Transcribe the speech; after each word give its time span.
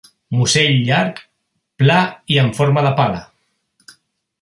Musell 0.37 0.77
llarg, 0.87 1.21
pla 1.83 1.99
i 2.37 2.41
en 2.47 2.53
forma 2.61 2.89
de 2.91 2.95
pala. 3.03 3.25